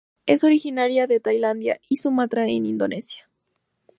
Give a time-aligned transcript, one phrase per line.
[0.25, 3.29] Es originaria de Tailandia y Sumatra en Indonesia.